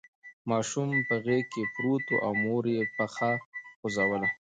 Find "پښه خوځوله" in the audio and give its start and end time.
2.95-4.29